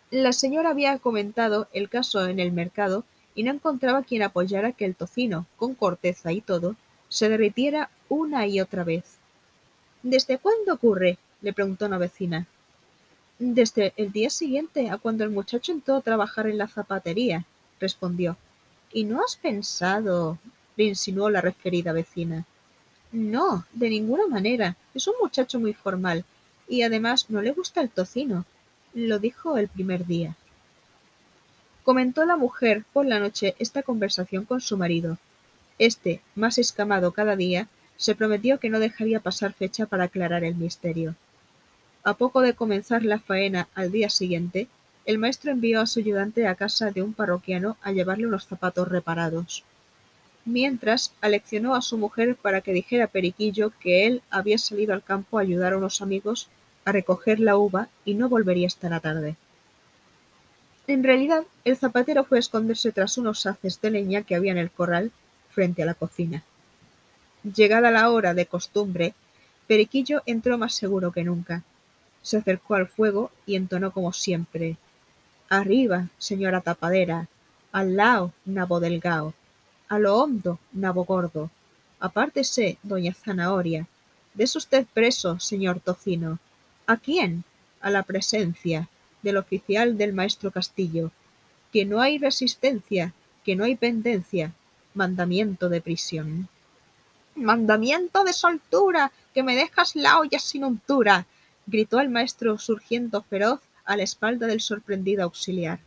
La 0.10 0.34
señora 0.34 0.72
había 0.72 0.98
comentado 0.98 1.68
el 1.74 1.90
caso 1.90 2.26
en 2.28 2.40
el 2.40 2.52
mercado 2.52 3.06
y 3.36 3.44
no 3.44 3.52
encontraba 3.52 4.04
quien 4.04 4.24
apoyara 4.24 4.72
que 4.72 4.86
el 4.86 4.96
tocino, 4.96 5.46
con 5.58 5.76
corteza 5.76 6.32
y 6.32 6.42
todo, 6.42 6.76
se 7.10 7.30
derritiera 7.30 7.90
una 8.10 8.48
y 8.48 8.60
otra 8.60 8.84
vez. 8.84 9.04
¿Desde 10.04 10.38
cuándo 10.38 10.74
ocurre? 10.74 11.18
le 11.42 11.54
preguntó 11.54 11.86
una 11.86 11.98
vecina. 11.98 12.46
Desde 13.40 13.94
el 13.98 14.12
día 14.12 14.30
siguiente 14.30 14.90
a 14.90 14.98
cuando 14.98 15.24
el 15.24 15.32
muchacho 15.32 15.72
entró 15.72 15.96
a 15.96 16.02
trabajar 16.02 16.48
en 16.48 16.58
la 16.58 16.68
zapatería, 16.68 17.46
respondió. 17.80 18.38
¿Y 18.94 19.04
no 19.04 19.24
has 19.24 19.36
pensado? 19.36 20.38
le 20.78 20.86
insinuó 20.86 21.30
la 21.30 21.42
referida 21.42 21.92
vecina. 21.92 22.46
No, 23.12 23.66
de 23.74 23.90
ninguna 23.90 24.28
manera. 24.28 24.76
Es 24.94 25.08
un 25.08 25.16
muchacho 25.22 25.60
muy 25.60 25.74
formal, 25.74 26.24
y 26.68 26.84
además 26.84 27.30
no 27.30 27.42
le 27.42 27.52
gusta 27.52 27.82
el 27.82 27.90
tocino. 27.90 28.46
Lo 28.94 29.20
dijo 29.20 29.58
el 29.58 29.68
primer 29.68 30.06
día. 30.06 30.36
Comentó 31.92 32.24
la 32.24 32.38
mujer 32.38 32.86
por 32.94 33.06
la 33.06 33.20
noche 33.20 33.54
esta 33.60 33.84
conversación 33.84 34.46
con 34.46 34.62
su 34.62 34.78
marido. 34.78 35.18
Este, 35.78 36.22
más 36.36 36.58
escamado 36.58 37.12
cada 37.12 37.36
día, 37.36 37.68
se 37.98 38.16
prometió 38.16 38.62
que 38.62 38.70
no 38.70 38.80
dejaría 38.80 39.20
pasar 39.20 39.52
fecha 39.52 39.86
para 39.88 40.06
aclarar 40.06 40.46
el 40.46 40.56
misterio. 40.56 41.16
A 42.06 42.14
poco 42.14 42.40
de 42.40 42.54
comenzar 42.54 43.04
la 43.04 43.20
faena 43.20 43.68
al 43.76 43.92
día 43.92 44.10
siguiente, 44.10 44.70
el 45.06 45.18
maestro 45.18 45.52
envió 45.52 45.82
a 45.82 45.86
su 45.86 46.00
ayudante 46.00 46.48
a 46.48 46.56
casa 46.56 46.92
de 46.92 47.02
un 47.02 47.14
parroquiano 47.14 47.76
a 47.82 47.92
llevarle 47.92 48.26
unos 48.26 48.48
zapatos 48.48 48.88
reparados. 48.88 49.66
Mientras, 50.46 51.12
aleccionó 51.20 51.76
a 51.76 51.82
su 51.82 51.98
mujer 51.98 52.38
para 52.38 52.62
que 52.62 52.72
dijera 52.72 53.04
a 53.04 53.08
Periquillo 53.08 53.74
que 53.82 54.08
él 54.08 54.22
había 54.30 54.58
salido 54.58 54.94
al 54.94 55.04
campo 55.04 55.38
a 55.38 55.42
ayudar 55.42 55.74
a 55.74 55.78
unos 55.78 56.02
amigos 56.02 56.48
a 56.86 56.94
recoger 56.94 57.42
la 57.42 57.58
uva 57.58 57.90
y 58.06 58.14
no 58.14 58.30
volvería 58.30 58.68
hasta 58.68 58.88
la 58.88 59.02
tarde. 59.02 59.36
En 60.88 61.04
realidad, 61.04 61.44
el 61.64 61.78
zapatero 61.78 62.24
fue 62.24 62.38
a 62.38 62.40
esconderse 62.40 62.92
tras 62.92 63.18
unos 63.18 63.46
haces 63.46 63.80
de 63.82 63.92
leña 63.92 64.24
que 64.24 64.36
había 64.36 64.52
en 64.52 64.58
el 64.58 64.72
corral 64.72 65.12
frente 65.52 65.84
a 65.84 65.86
la 65.86 65.94
cocina. 65.94 66.44
Llegada 67.44 67.92
la 67.92 68.10
hora 68.10 68.34
de 68.34 68.46
costumbre, 68.46 69.14
Periquillo 69.68 70.22
entró 70.26 70.58
más 70.58 70.74
seguro 70.74 71.12
que 71.12 71.24
nunca. 71.24 71.64
Se 72.24 72.38
acercó 72.38 72.76
al 72.76 72.88
fuego 72.88 73.32
y 73.46 73.56
entonó 73.56 73.92
como 73.92 74.12
siempre. 74.12 74.78
Arriba, 75.50 76.08
señora 76.18 76.62
tapadera. 76.62 77.28
Al 77.72 77.96
lao, 77.96 78.34
nabo 78.46 78.80
delgao. 78.80 79.34
A 79.88 80.00
lo 80.00 80.18
hondo, 80.18 80.60
nabo 80.74 81.06
gordo. 81.06 81.50
Apártese, 82.00 82.78
doña 82.84 83.14
Zanahoria. 83.14 83.88
Des 84.34 84.56
usted 84.56 84.86
preso, 84.94 85.40
señor 85.40 85.80
Tocino. 85.80 86.40
¿A 86.88 86.98
quién? 86.98 87.44
A 87.82 87.90
la 87.90 88.04
presencia 88.04 88.90
del 89.22 89.38
oficial 89.38 89.98
del 89.98 90.14
maestro 90.14 90.52
Castillo, 90.52 91.12
que 91.72 91.86
no 91.86 92.02
hay 92.02 92.18
resistencia, 92.18 93.14
que 93.44 93.56
no 93.56 93.64
hay 93.64 93.76
pendencia, 93.76 94.52
mandamiento 94.94 95.70
de 95.70 95.82
prisión. 95.82 96.48
Mandamiento 97.36 98.24
de 98.24 98.34
soltura, 98.34 99.12
que 99.34 99.44
me 99.44 99.56
dejas 99.56 99.96
la 99.96 100.20
olla 100.20 100.40
sin 100.40 100.64
untura, 100.64 101.26
gritó 101.66 102.00
el 102.00 102.10
maestro 102.10 102.58
surgiendo 102.58 103.22
feroz 103.22 103.62
a 103.86 103.96
la 103.96 104.04
espalda 104.04 104.48
del 104.48 104.62
sorprendido 104.62 105.24
auxiliar. 105.24 105.80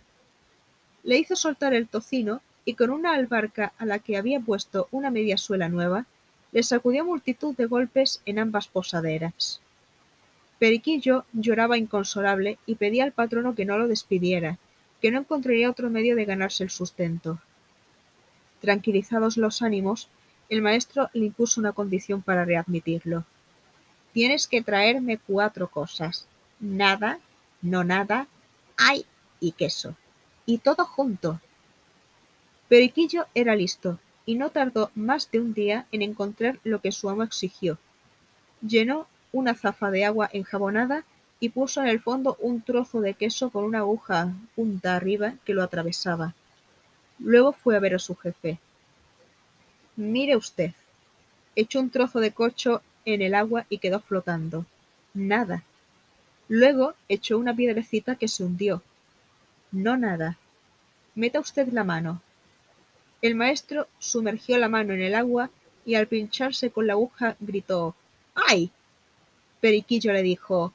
Le 1.02 1.18
hizo 1.18 1.36
soltar 1.36 1.74
el 1.74 1.86
tocino 1.86 2.40
y 2.64 2.74
con 2.74 2.90
una 2.90 3.14
albarca 3.14 3.72
a 3.78 3.84
la 3.84 3.98
que 3.98 4.16
había 4.16 4.40
puesto 4.40 4.88
una 4.90 5.10
media 5.10 5.36
suela 5.36 5.68
nueva, 5.68 6.06
le 6.52 6.62
sacudió 6.62 7.04
multitud 7.04 7.54
de 7.56 7.66
golpes 7.66 8.22
en 8.24 8.38
ambas 8.38 8.68
posaderas. 8.68 9.60
Periquillo 10.64 11.26
lloraba 11.34 11.76
inconsolable 11.76 12.56
y 12.64 12.76
pedía 12.76 13.04
al 13.04 13.12
patrono 13.12 13.54
que 13.54 13.66
no 13.66 13.76
lo 13.76 13.86
despidiera, 13.86 14.56
que 15.02 15.10
no 15.10 15.18
encontraría 15.18 15.68
otro 15.68 15.90
medio 15.90 16.16
de 16.16 16.24
ganarse 16.24 16.64
el 16.64 16.70
sustento. 16.70 17.38
Tranquilizados 18.62 19.36
los 19.36 19.60
ánimos, 19.60 20.08
el 20.48 20.62
maestro 20.62 21.10
le 21.12 21.26
impuso 21.26 21.60
una 21.60 21.74
condición 21.74 22.22
para 22.22 22.46
readmitirlo. 22.46 23.26
Tienes 24.14 24.46
que 24.46 24.62
traerme 24.62 25.18
cuatro 25.18 25.68
cosas. 25.68 26.26
Nada, 26.60 27.18
no 27.60 27.84
nada, 27.84 28.26
ay 28.78 29.04
y 29.40 29.52
queso. 29.52 29.94
Y 30.46 30.56
todo 30.56 30.86
junto. 30.86 31.42
Periquillo 32.70 33.26
era 33.34 33.54
listo, 33.54 33.98
y 34.24 34.36
no 34.36 34.48
tardó 34.48 34.90
más 34.94 35.30
de 35.30 35.40
un 35.40 35.52
día 35.52 35.86
en 35.92 36.00
encontrar 36.00 36.58
lo 36.64 36.80
que 36.80 36.90
su 36.90 37.10
amo 37.10 37.22
exigió. 37.22 37.76
Llenó 38.66 39.08
una 39.34 39.54
zafa 39.54 39.90
de 39.90 40.04
agua 40.04 40.30
enjabonada 40.32 41.04
y 41.40 41.48
puso 41.48 41.82
en 41.82 41.88
el 41.88 42.00
fondo 42.00 42.36
un 42.40 42.62
trozo 42.62 43.00
de 43.00 43.14
queso 43.14 43.50
con 43.50 43.64
una 43.64 43.80
aguja 43.80 44.32
punta 44.54 44.94
arriba 44.94 45.34
que 45.44 45.54
lo 45.54 45.62
atravesaba. 45.62 46.34
Luego 47.18 47.52
fue 47.52 47.76
a 47.76 47.80
ver 47.80 47.96
a 47.96 47.98
su 47.98 48.14
jefe. 48.14 48.58
Mire 49.96 50.36
usted. 50.36 50.70
Echó 51.56 51.80
un 51.80 51.90
trozo 51.90 52.20
de 52.20 52.30
cocho 52.30 52.80
en 53.04 53.22
el 53.22 53.34
agua 53.34 53.66
y 53.68 53.78
quedó 53.78 53.98
flotando. 53.98 54.66
Nada. 55.12 55.64
Luego 56.48 56.94
echó 57.08 57.36
una 57.36 57.54
piedrecita 57.54 58.14
que 58.14 58.28
se 58.28 58.44
hundió. 58.44 58.82
No 59.72 59.96
nada. 59.96 60.38
Meta 61.16 61.40
usted 61.40 61.68
la 61.68 61.82
mano. 61.82 62.22
El 63.20 63.34
maestro 63.34 63.88
sumergió 63.98 64.58
la 64.58 64.68
mano 64.68 64.92
en 64.92 65.02
el 65.02 65.14
agua 65.16 65.50
y 65.84 65.96
al 65.96 66.06
pincharse 66.06 66.70
con 66.70 66.86
la 66.86 66.92
aguja 66.92 67.36
gritó 67.40 67.96
¡Ay! 68.34 68.70
Periquillo 69.64 70.12
le 70.12 70.22
dijo 70.22 70.74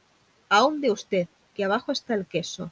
de 0.79 0.89
usted, 0.89 1.27
que 1.53 1.63
abajo 1.63 1.91
está 1.91 2.15
el 2.15 2.25
queso. 2.25 2.72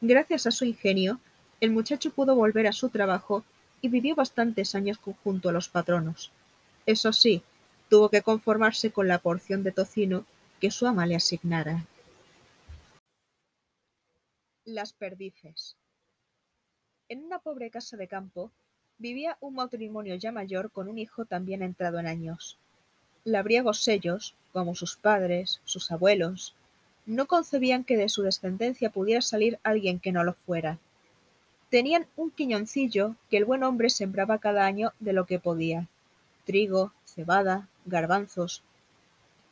Gracias 0.00 0.46
a 0.46 0.50
su 0.50 0.64
ingenio, 0.64 1.20
el 1.60 1.70
muchacho 1.70 2.12
pudo 2.12 2.34
volver 2.34 2.66
a 2.66 2.72
su 2.72 2.88
trabajo 2.88 3.44
y 3.82 3.90
vivió 3.90 4.14
bastantes 4.14 4.74
años 4.74 4.98
junto 5.22 5.50
a 5.50 5.52
los 5.52 5.68
patronos. 5.68 6.32
Eso 6.86 7.12
sí, 7.12 7.42
tuvo 7.90 8.08
que 8.08 8.22
conformarse 8.22 8.90
con 8.90 9.06
la 9.06 9.18
porción 9.18 9.62
de 9.62 9.72
tocino 9.72 10.24
que 10.62 10.70
su 10.70 10.86
ama 10.86 11.04
le 11.04 11.16
asignara. 11.16 11.84
Las 14.64 14.94
perdices. 14.94 15.76
En 17.10 17.22
una 17.22 17.40
pobre 17.40 17.70
casa 17.70 17.98
de 17.98 18.08
campo 18.08 18.50
vivía 18.96 19.36
un 19.42 19.56
matrimonio 19.56 20.14
ya 20.14 20.32
mayor 20.32 20.70
con 20.70 20.88
un 20.88 20.96
hijo 20.96 21.26
también 21.26 21.62
entrado 21.62 21.98
en 21.98 22.06
años. 22.06 22.58
Labriegos 23.24 23.88
ellos, 23.88 24.34
como 24.56 24.74
sus 24.74 24.96
padres, 24.96 25.60
sus 25.66 25.92
abuelos, 25.92 26.54
no 27.04 27.26
concebían 27.26 27.84
que 27.84 27.98
de 27.98 28.08
su 28.08 28.22
descendencia 28.22 28.88
pudiera 28.88 29.20
salir 29.20 29.58
alguien 29.62 30.00
que 30.00 30.12
no 30.12 30.24
lo 30.24 30.32
fuera. 30.32 30.78
Tenían 31.68 32.06
un 32.16 32.30
quiñoncillo 32.30 33.16
que 33.28 33.36
el 33.36 33.44
buen 33.44 33.64
hombre 33.64 33.90
sembraba 33.90 34.38
cada 34.38 34.64
año 34.64 34.94
de 34.98 35.12
lo 35.12 35.26
que 35.26 35.38
podía 35.38 35.88
trigo, 36.46 36.92
cebada, 37.04 37.68
garbanzos. 37.84 38.62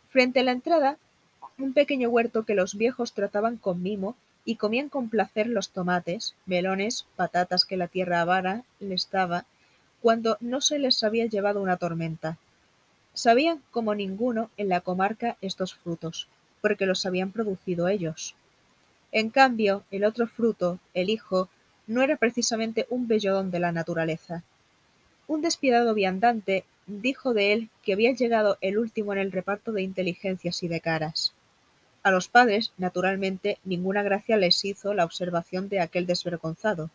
Frente 0.08 0.40
a 0.40 0.42
la 0.42 0.52
entrada, 0.52 0.96
un 1.58 1.75
pequeño 1.75 2.08
huerto 2.08 2.44
que 2.44 2.54
los 2.54 2.75
viejos 2.75 3.12
trataban 3.12 3.58
con 3.58 3.82
mimo 3.82 4.16
y 4.46 4.56
comían 4.56 4.88
con 4.88 5.11
placer 5.11 5.49
los 5.49 5.68
tomates, 5.68 6.34
melones, 6.46 7.04
patatas 7.14 7.66
que 7.66 7.76
la 7.76 7.88
tierra 7.88 8.23
avara 8.23 8.62
les 8.80 9.11
daba 9.11 9.44
cuando 10.00 10.38
no 10.40 10.62
se 10.62 10.78
les 10.78 11.04
había 11.04 11.26
llevado 11.26 11.61
una 11.61 11.76
tormenta. 11.76 12.38
Sabían 13.14 13.62
como 13.71 13.94
ninguno 13.94 14.50
en 14.56 14.68
la 14.68 14.80
comarca 14.80 15.37
estos 15.40 15.75
frutos, 15.75 16.26
porque 16.61 16.85
los 16.85 17.06
habían 17.06 17.30
producido 17.30 17.87
ellos. 17.87 18.35
En 19.12 19.30
cambio, 19.30 19.85
el 19.92 20.04
otro 20.04 20.26
fruto, 20.26 20.80
el 20.94 21.09
hijo, 21.09 21.49
no 21.87 22.02
era 22.02 22.16
precisamente 22.16 22.87
un 22.90 23.06
bellodón 23.06 23.52
de 23.52 23.61
la 23.61 23.71
naturaleza. 23.71 24.42
Un 25.28 25.42
despiadado 25.42 25.94
viandante 25.94 26.64
dijo 26.88 27.35
de 27.35 27.52
él 27.52 27.68
que 27.85 27.92
había 27.92 28.12
llegado 28.12 28.59
el 28.61 28.78
último 28.78 29.12
en 29.12 29.21
el 29.21 29.30
reparto 29.30 29.71
de 29.71 29.83
inteligencias 29.83 30.64
y 30.64 30.68
de 30.68 30.80
caras. 30.80 31.33
A 32.02 32.11
los 32.11 32.28
padres, 32.28 32.73
naturalmente, 32.76 33.59
ninguna 33.64 34.02
gracia 34.02 34.37
les 34.37 34.64
hizo 34.64 34.92
la 34.92 35.04
observación 35.04 35.68
de 35.68 35.80
aquel 35.80 36.06
desvergonzado, 36.06 36.90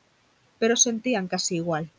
pero 0.59 0.75
sentían 0.75 1.27
casi 1.29 1.55
igual. 1.55 1.89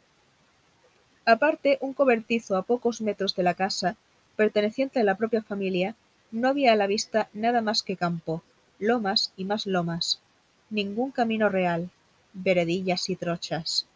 Aparte, 1.24 1.78
un 1.80 1.94
cobertizo 1.94 2.56
a 2.56 2.62
pocos 2.62 3.00
metros 3.00 3.34
de 3.34 3.42
la 3.42 3.54
casa 3.54 3.96
perteneciente 4.40 5.00
a 5.00 5.04
la 5.04 5.16
propia 5.16 5.42
familia, 5.42 5.96
no 6.30 6.48
había 6.48 6.72
a 6.72 6.74
la 6.74 6.86
vista 6.86 7.28
nada 7.34 7.60
más 7.60 7.82
que 7.82 7.98
campo, 7.98 8.42
lomas 8.78 9.34
y 9.36 9.44
más 9.44 9.66
lomas, 9.66 10.22
ningún 10.70 11.10
camino 11.10 11.50
real, 11.50 11.90
veredillas 12.32 13.10
y 13.10 13.16
trochas. 13.16 13.86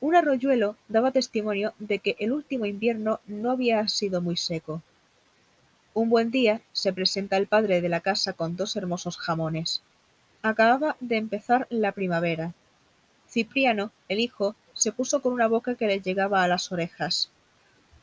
Un 0.00 0.16
arroyuelo 0.16 0.74
daba 0.88 1.12
testimonio 1.12 1.72
de 1.78 2.00
que 2.00 2.16
el 2.18 2.32
último 2.32 2.66
invierno 2.66 3.20
no 3.28 3.52
había 3.52 3.86
sido 3.86 4.20
muy 4.20 4.36
seco. 4.36 4.82
Un 5.94 6.10
buen 6.10 6.32
día 6.32 6.62
se 6.72 6.92
presenta 6.92 7.36
el 7.36 7.46
padre 7.46 7.80
de 7.80 7.90
la 7.90 8.00
casa 8.00 8.32
con 8.32 8.56
dos 8.56 8.74
hermosos 8.74 9.18
jamones. 9.18 9.82
Acababa 10.42 10.96
de 10.98 11.16
empezar 11.16 11.68
la 11.70 11.92
primavera. 11.92 12.54
Cipriano, 13.28 13.92
el 14.08 14.18
hijo, 14.18 14.56
se 14.74 14.90
puso 14.90 15.22
con 15.22 15.32
una 15.32 15.46
boca 15.46 15.76
que 15.76 15.86
le 15.86 16.00
llegaba 16.00 16.42
a 16.42 16.48
las 16.48 16.72
orejas. 16.72 17.30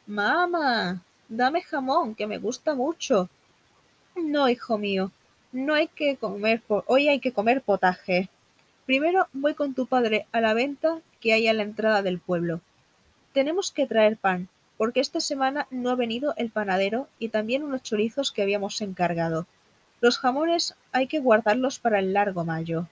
Mamá, 0.06 1.04
dame 1.30 1.62
jamón, 1.62 2.16
que 2.16 2.28
me 2.28 2.38
gusta 2.38 2.76
mucho. 2.76 3.30
No, 4.16 4.50
hijo 4.50 4.78
mío, 4.78 5.12
no 5.52 5.74
hay 5.74 5.88
que 5.88 6.18
comer, 6.18 6.62
hoy 6.88 7.08
hay 7.08 7.20
que 7.20 7.32
comer 7.32 7.62
potaje. 7.62 8.30
Primero 8.86 9.28
voy 9.34 9.54
con 9.54 9.74
tu 9.74 9.86
padre 9.86 10.26
a 10.32 10.42
la 10.42 10.54
venta 10.54 11.00
que 11.20 11.34
hay 11.34 11.48
a 11.48 11.54
la 11.54 11.64
entrada 11.64 12.02
del 12.02 12.20
pueblo. 12.20 12.62
Tenemos 13.34 13.72
que 13.72 13.86
traer 13.86 14.18
pan, 14.18 14.48
porque 14.78 15.00
esta 15.00 15.20
semana 15.20 15.68
no 15.70 15.90
ha 15.90 15.96
venido 15.96 16.34
el 16.38 16.50
panadero 16.50 17.08
y 17.20 17.30
también 17.30 17.64
unos 17.64 17.84
chorizos 17.84 18.32
que 18.32 18.42
habíamos 18.42 18.82
encargado. 18.82 19.46
Los 20.00 20.20
jamones 20.20 20.76
hay 20.92 21.08
que 21.08 21.20
guardarlos 21.20 21.80
para 21.80 22.00
el 22.00 22.14
largo 22.14 22.46
mayo. 22.46 22.88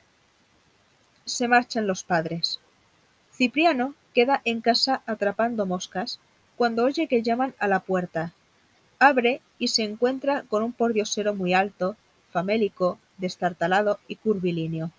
Se 1.25 1.47
marchan 1.47 1.87
los 1.87 2.03
padres. 2.03 2.59
Cipriano 3.33 3.93
queda 4.13 4.41
en 4.45 4.61
casa 4.61 5.01
atrapando 5.05 5.65
moscas 5.65 6.19
cuando 6.55 6.83
oye 6.83 7.07
que 7.07 7.21
llaman 7.21 7.53
a 7.59 7.67
la 7.67 7.79
puerta. 7.79 8.33
Abre 8.99 9.41
y 9.59 9.67
se 9.69 9.83
encuentra 9.83 10.43
con 10.43 10.63
un 10.63 10.71
pordiosero 10.71 11.33
muy 11.33 11.53
alto, 11.53 11.95
famélico, 12.31 12.97
destartalado 13.17 13.99
y 14.07 14.15
curvilíneo. 14.15 14.91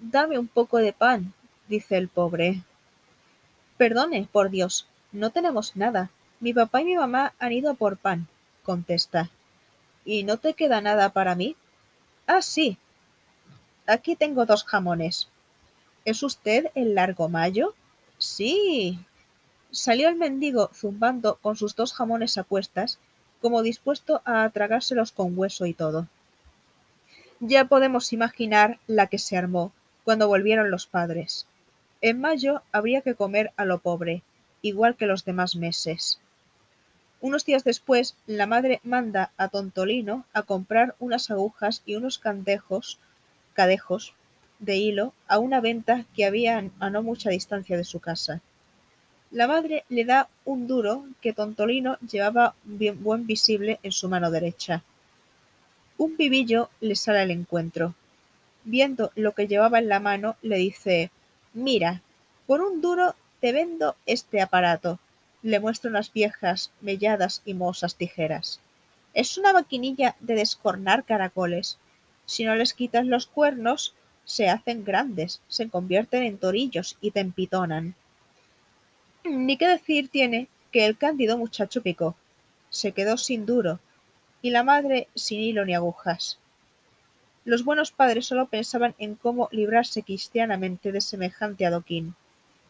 Dame 0.00 0.38
un 0.38 0.48
poco 0.48 0.78
de 0.78 0.92
pan, 0.92 1.32
dice 1.68 1.96
el 1.96 2.08
pobre. 2.08 2.62
Perdone, 3.76 4.28
por 4.30 4.50
Dios, 4.50 4.86
no 5.12 5.30
tenemos 5.30 5.76
nada. 5.76 6.10
Mi 6.40 6.52
papá 6.52 6.80
y 6.80 6.84
mi 6.84 6.96
mamá 6.96 7.32
han 7.38 7.52
ido 7.52 7.74
por 7.74 7.96
pan, 7.96 8.26
contesta. 8.62 9.30
¿Y 10.04 10.24
no 10.24 10.38
te 10.38 10.54
queda 10.54 10.80
nada 10.80 11.10
para 11.10 11.34
mí? 11.34 11.56
Ah, 12.26 12.42
sí. 12.42 12.78
Aquí 13.86 14.16
tengo 14.16 14.46
dos 14.46 14.64
jamones. 14.64 15.28
¿Es 16.04 16.22
usted 16.22 16.70
el 16.74 16.94
largo 16.94 17.28
mayo? 17.28 17.74
Sí. 18.18 18.98
Salió 19.72 20.08
el 20.08 20.16
mendigo 20.16 20.70
zumbando 20.74 21.36
con 21.36 21.56
sus 21.56 21.76
dos 21.76 21.92
jamones 21.92 22.38
a 22.38 22.44
cuestas, 22.44 22.98
como 23.40 23.62
dispuesto 23.62 24.20
a 24.24 24.48
tragárselos 24.50 25.12
con 25.12 25.38
hueso 25.38 25.64
y 25.64 25.74
todo. 25.74 26.08
Ya 27.38 27.66
podemos 27.66 28.12
imaginar 28.12 28.80
la 28.86 29.06
que 29.06 29.18
se 29.18 29.36
armó 29.36 29.72
cuando 30.04 30.26
volvieron 30.26 30.70
los 30.70 30.86
padres. 30.86 31.46
En 32.00 32.20
mayo 32.20 32.62
habría 32.72 33.02
que 33.02 33.14
comer 33.14 33.52
a 33.56 33.64
lo 33.64 33.78
pobre, 33.78 34.22
igual 34.60 34.96
que 34.96 35.06
los 35.06 35.24
demás 35.24 35.54
meses. 35.54 36.18
Unos 37.20 37.44
días 37.44 37.62
después, 37.62 38.16
la 38.26 38.46
madre 38.46 38.80
manda 38.82 39.30
a 39.36 39.48
Tontolino 39.48 40.24
a 40.32 40.42
comprar 40.42 40.96
unas 40.98 41.30
agujas 41.30 41.82
y 41.86 41.94
unos 41.94 42.18
candejos, 42.18 42.98
cadejos 43.52 44.14
de 44.58 44.76
hilo 44.76 45.12
a 45.28 45.38
una 45.38 45.60
venta 45.60 46.06
que 46.14 46.24
había 46.24 46.64
a 46.80 46.90
no 46.90 47.02
mucha 47.02 47.30
distancia 47.30 47.76
de 47.76 47.84
su 47.84 48.00
casa. 48.00 48.40
La 49.32 49.46
madre 49.46 49.84
le 49.88 50.04
da 50.04 50.28
un 50.44 50.66
duro 50.66 51.06
que 51.20 51.32
Tontolino 51.32 51.98
llevaba 51.98 52.56
bien 52.64 53.00
buen 53.00 53.28
visible 53.28 53.78
en 53.84 53.92
su 53.92 54.08
mano 54.08 54.28
derecha. 54.28 54.82
Un 55.98 56.16
vivillo 56.16 56.68
le 56.80 56.96
sale 56.96 57.20
al 57.20 57.30
encuentro. 57.30 57.94
Viendo 58.64 59.12
lo 59.14 59.30
que 59.32 59.46
llevaba 59.46 59.78
en 59.78 59.88
la 59.88 60.00
mano, 60.00 60.36
le 60.42 60.56
dice 60.56 61.12
Mira, 61.54 62.02
por 62.48 62.60
un 62.60 62.80
duro 62.80 63.14
te 63.40 63.52
vendo 63.52 63.94
este 64.04 64.40
aparato. 64.40 64.98
Le 65.42 65.60
muestra 65.60 65.90
unas 65.90 66.12
viejas, 66.12 66.72
melladas 66.80 67.40
y 67.44 67.54
mohosas 67.54 67.94
tijeras. 67.94 68.58
Es 69.14 69.38
una 69.38 69.52
maquinilla 69.52 70.16
de 70.18 70.34
descornar 70.34 71.04
caracoles. 71.04 71.78
Si 72.26 72.44
no 72.44 72.56
les 72.56 72.74
quitas 72.74 73.06
los 73.06 73.28
cuernos, 73.28 73.94
se 74.24 74.48
hacen 74.48 74.84
grandes, 74.84 75.40
se 75.46 75.68
convierten 75.68 76.24
en 76.24 76.36
torillos 76.36 76.98
y 77.00 77.12
te 77.12 77.20
empitonan. 77.20 77.94
Ni 79.24 79.56
qué 79.56 79.68
decir 79.68 80.08
tiene 80.08 80.48
que 80.72 80.86
el 80.86 80.96
cándido 80.96 81.36
muchacho 81.36 81.82
picó. 81.82 82.16
Se 82.70 82.92
quedó 82.92 83.16
sin 83.16 83.46
duro, 83.46 83.80
y 84.42 84.50
la 84.50 84.62
madre 84.62 85.08
sin 85.14 85.40
hilo 85.40 85.64
ni 85.64 85.74
agujas. 85.74 86.38
Los 87.44 87.64
buenos 87.64 87.90
padres 87.92 88.26
solo 88.26 88.46
pensaban 88.46 88.94
en 88.98 89.14
cómo 89.14 89.48
librarse 89.50 90.02
cristianamente 90.02 90.92
de 90.92 91.00
semejante 91.00 91.66
adoquín. 91.66 92.14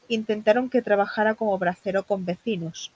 Intentaron 0.08 0.70
que 0.70 0.82
trabajara 0.82 1.34
como 1.34 1.56
bracero 1.58 2.04
con 2.04 2.24
vecinos, 2.24 2.90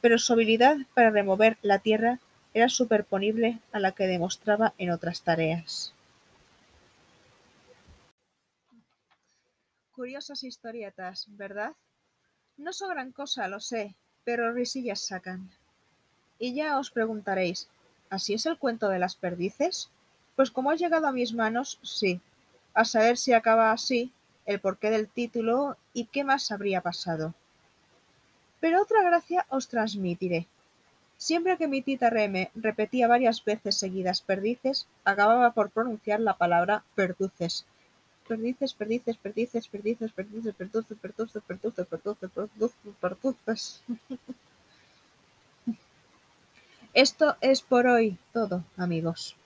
pero 0.00 0.18
su 0.18 0.32
habilidad 0.32 0.76
para 0.94 1.10
remover 1.10 1.58
la 1.62 1.78
tierra 1.78 2.20
era 2.54 2.68
superponible 2.68 3.58
a 3.72 3.80
la 3.80 3.92
que 3.92 4.06
demostraba 4.06 4.74
en 4.78 4.90
otras 4.90 5.22
tareas. 5.22 5.92
Curiosas 9.92 10.42
historietas, 10.44 11.26
¿verdad? 11.28 11.72
No 12.56 12.72
son 12.72 12.90
gran 12.90 13.10
cosa, 13.10 13.48
lo 13.48 13.60
sé, 13.60 13.94
pero 14.24 14.52
risillas 14.52 15.00
sacan. 15.00 15.50
Y 16.38 16.54
ya 16.54 16.78
os 16.78 16.90
preguntaréis, 16.90 17.68
¿así 18.10 18.34
es 18.34 18.46
el 18.46 18.58
cuento 18.58 18.88
de 18.88 18.98
las 18.98 19.16
perdices? 19.16 19.90
Pues 20.36 20.50
como 20.50 20.70
ha 20.70 20.76
llegado 20.76 21.08
a 21.08 21.12
mis 21.12 21.32
manos, 21.32 21.78
sí. 21.82 22.20
A 22.72 22.84
saber 22.84 23.16
si 23.16 23.32
acaba 23.32 23.72
así, 23.72 24.12
el 24.46 24.60
porqué 24.60 24.90
del 24.90 25.08
título 25.08 25.76
y 25.92 26.06
qué 26.06 26.22
más 26.22 26.52
habría 26.52 26.80
pasado. 26.80 27.34
Pero 28.60 28.82
otra 28.82 29.02
gracia 29.02 29.46
os 29.48 29.68
transmitiré. 29.68 30.46
Siempre 31.16 31.56
que 31.56 31.68
mi 31.68 31.82
tita 31.82 32.10
Reme 32.10 32.50
repetía 32.54 33.08
varias 33.08 33.44
veces 33.44 33.76
seguidas 33.76 34.20
perdices, 34.20 34.86
acababa 35.04 35.52
por 35.52 35.70
pronunciar 35.70 36.20
la 36.20 36.36
palabra 36.36 36.84
perduces. 36.94 37.64
Perdices, 38.26 38.72
perdices, 38.72 39.16
perdices, 39.18 39.68
perdices, 39.68 40.12
perdices, 40.12 40.54
perduces, 40.54 40.98
perduces, 40.98 41.42
perduces, 41.42 41.86
perduces, 41.86 42.30
perduces, 42.30 42.94
perduces. 43.00 43.82
Esto 46.94 47.36
es 47.40 47.60
por 47.60 47.86
hoy 47.86 48.16
todo, 48.32 48.64
amigos. 48.76 49.36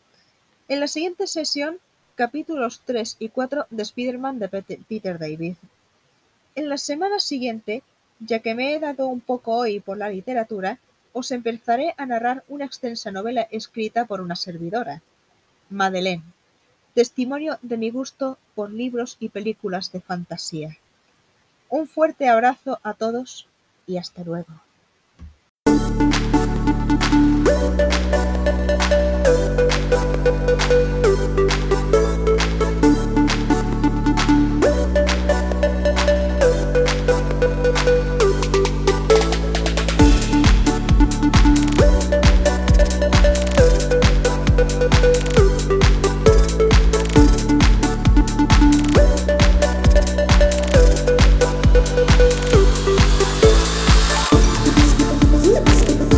En 0.68 0.80
la 0.80 0.86
siguiente 0.86 1.26
sesión 1.26 1.78
capítulos 2.18 2.82
3 2.84 3.16
y 3.20 3.28
4 3.28 3.68
de 3.70 3.82
Spider-Man 3.84 4.40
de 4.40 4.48
Peter 4.48 5.18
David. 5.20 5.54
En 6.56 6.68
la 6.68 6.76
semana 6.76 7.20
siguiente, 7.20 7.84
ya 8.18 8.40
que 8.40 8.56
me 8.56 8.74
he 8.74 8.80
dado 8.80 9.06
un 9.06 9.20
poco 9.20 9.54
hoy 9.54 9.78
por 9.78 9.96
la 9.96 10.10
literatura, 10.10 10.80
os 11.12 11.30
empezaré 11.30 11.94
a 11.96 12.06
narrar 12.06 12.42
una 12.48 12.64
extensa 12.64 13.12
novela 13.12 13.42
escrita 13.52 14.04
por 14.06 14.20
una 14.20 14.34
servidora, 14.34 15.00
Madeleine, 15.70 16.24
testimonio 16.98 17.60
de 17.62 17.76
mi 17.76 17.90
gusto 17.90 18.38
por 18.56 18.72
libros 18.72 19.18
y 19.20 19.28
películas 19.28 19.92
de 19.92 20.00
fantasía. 20.00 20.78
Un 21.68 21.86
fuerte 21.86 22.28
abrazo 22.28 22.80
a 22.82 22.92
todos 22.92 23.46
y 23.86 23.98
hasta 23.98 24.24
luego. 24.24 24.52